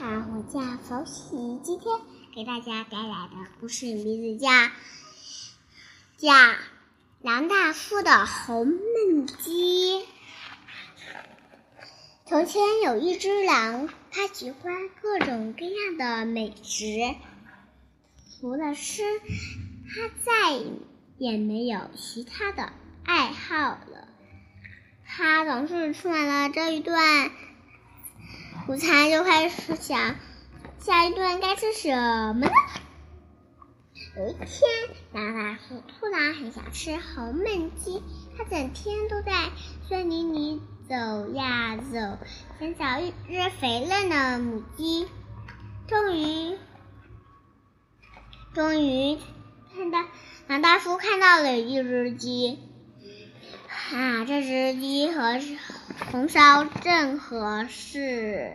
[0.00, 1.94] 好，我叫冯喜，今天
[2.34, 4.48] 给大家带来的故事名字叫
[6.16, 6.32] 《叫
[7.20, 9.98] 狼大夫的红焖鸡》。
[12.24, 17.14] 从前有一只狼，它喜欢各种各样的美食，
[18.40, 20.62] 除了吃，它再
[21.18, 22.72] 也没有其他的
[23.04, 24.08] 爱好了。
[25.04, 26.98] 它总是吃完了这一顿。
[28.70, 30.14] 午餐就开始想
[30.78, 31.90] 下一顿该吃什
[32.36, 32.52] 么呢？
[34.16, 34.46] 有一天，
[35.12, 38.00] 狼大夫突然很想吃红焖鸡，
[38.38, 39.50] 他整天都在
[39.88, 40.94] 森林里走
[41.34, 42.24] 呀走，
[42.60, 45.08] 想找一只肥嫩的母鸡。
[45.88, 46.56] 终于，
[48.54, 49.18] 终于
[49.74, 49.98] 看到
[50.46, 52.60] 狼大夫看到了一只鸡，
[53.92, 55.40] 啊，这只鸡和。
[56.10, 58.52] 红烧正合适。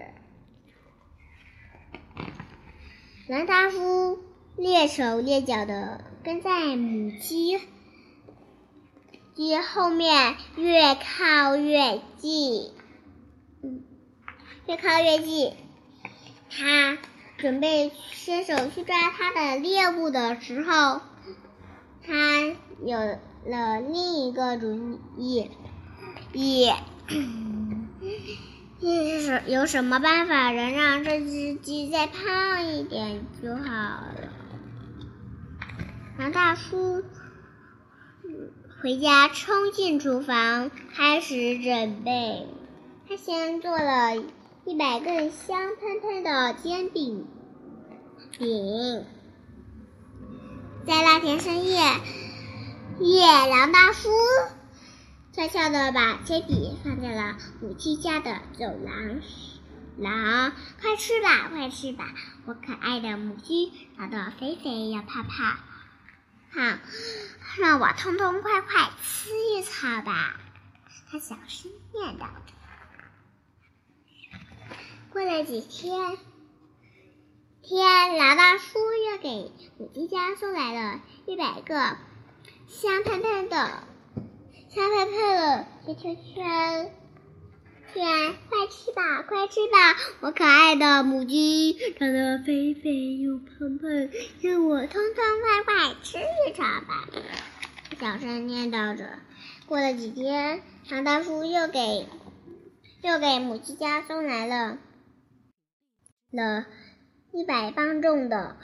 [3.28, 4.20] 狼大夫
[4.58, 7.60] 蹑手蹑脚的跟在母鸡
[9.34, 12.72] 鸡后面，越靠越近，
[14.68, 15.54] 越靠越近。
[16.50, 16.98] 他
[17.38, 21.02] 准备伸手去抓他的猎物的时候，
[22.06, 22.56] 他
[22.86, 22.98] 有
[23.46, 25.50] 了另一个主意，
[26.34, 26.76] 也。
[29.48, 34.30] 有什么办法能让这只鸡再胖一点就好了？
[36.18, 37.04] 狼大叔
[38.82, 42.48] 回家，冲进厨房，开始准备。
[43.08, 44.16] 他先做了
[44.66, 47.28] 一百个香喷喷的煎饼
[48.40, 49.06] 饼。
[50.88, 51.80] 在那天深夜，
[53.00, 54.10] 夜狼大叔。
[55.36, 59.20] 悄悄地把铅笔放在了母鸡家的走廊。
[59.98, 62.06] 狼，快吃吧，快吃吧，
[62.46, 65.58] 我可爱的母鸡长得肥肥又胖胖。
[66.52, 66.80] 好，
[67.58, 70.40] 让我痛痛快快吃一草吧。
[71.12, 72.54] 他小声念叨着。
[75.12, 76.18] 过了几天，
[77.62, 78.80] 天狼大叔
[79.12, 81.98] 又给母鸡家送来了一百个
[82.70, 83.84] 香喷喷的。
[84.76, 86.92] 香喷喷的甜圈圈，
[87.94, 89.96] 圈，快吃吧，快吃吧！
[90.20, 93.90] 我可爱的母鸡长得肥肥又胖胖，
[94.42, 97.08] 让我痛痛快快吃一场吧！
[98.02, 99.20] 小声念叨着。
[99.66, 102.06] 过了几天，唐大叔又给
[103.02, 104.78] 又给母鸡家送来了
[106.32, 106.66] 了
[107.32, 108.58] 一百磅重的。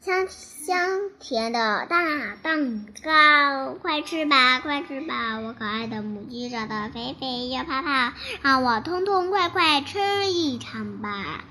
[0.00, 5.40] 香香甜的大蛋糕，快吃吧，快吃吧！
[5.40, 11.44] 我可爱的母鸡长得肥肥又胖胖，让我痛痛快快吃一场吧！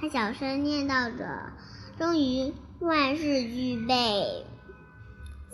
[0.00, 1.52] 他小声念叨着。
[1.98, 4.44] 终于万事俱备，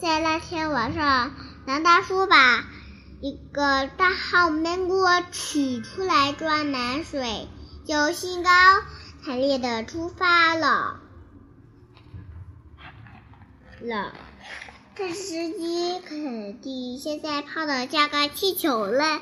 [0.00, 1.32] 在那天晚上，
[1.66, 2.64] 狼大叔把
[3.20, 7.46] 一个大号焖锅取出来装满水，
[7.86, 8.50] 就兴高
[9.24, 11.00] 采烈的出发了。
[13.82, 14.12] 了，
[14.94, 19.20] 这只鸡肯定现在泡的像个气球了。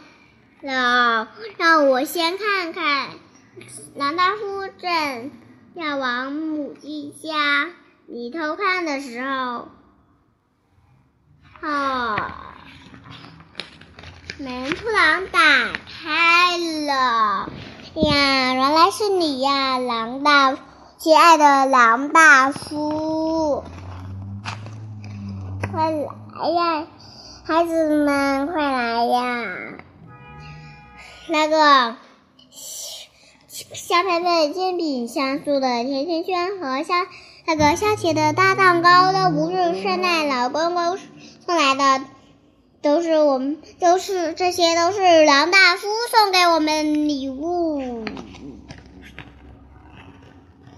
[0.61, 3.11] 了，让我先看看。
[3.95, 5.31] 狼大夫正
[5.75, 7.71] 要往母鸡家
[8.07, 9.69] 里偷看的时候，
[11.61, 12.57] 啊，
[14.39, 15.41] 门突然打
[16.03, 17.51] 开了。
[17.95, 20.57] 呀，原来是你呀，狼大，
[20.99, 23.63] 亲爱的狼大叔。
[25.71, 25.99] 快来
[26.51, 26.87] 呀，
[27.45, 29.45] 孩子们，快来呀！
[31.29, 31.97] 那个
[33.49, 37.07] 香喷喷煎饼、香酥的甜甜圈和香
[37.47, 40.99] 那个香甜的大蛋糕，都不是圣诞老公公
[41.45, 42.05] 送来的，
[42.81, 48.05] 都是我们，都是这些都是狼大叔送给我们礼物。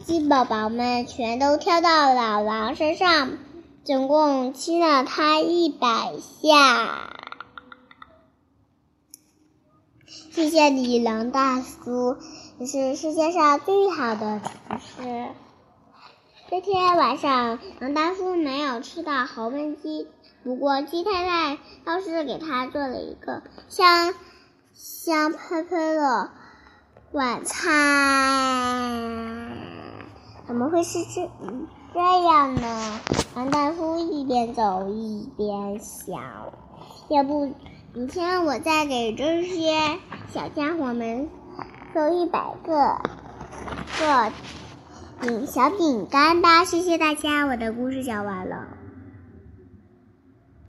[0.05, 3.39] 鸡宝宝们全都跳到老狼身上。
[3.83, 7.15] 总共亲了他一百下，
[10.07, 12.19] 谢谢你，狼大叔，
[12.59, 15.29] 你是世界上最好的厨师。
[16.51, 20.09] 这天晚上，狼大叔没有吃到红焖鸡，
[20.45, 24.13] 不过鸡太太倒是给他做了一个香
[24.75, 26.31] 香喷喷的
[27.13, 27.71] 晚餐。
[30.47, 31.31] 怎么会是这
[31.95, 33.01] 这样呢？
[33.41, 36.21] 王大夫一边走一边想：
[37.09, 37.51] 要不
[37.95, 39.73] 明天我再给这些
[40.29, 41.27] 小家伙们
[41.95, 43.01] 送一百个
[43.99, 44.33] 个
[45.23, 46.67] 饼小饼干吧。
[46.67, 48.67] 谢谢大家，我的故事讲完了。